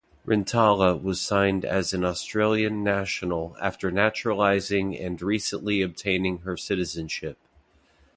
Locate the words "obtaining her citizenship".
5.83-7.37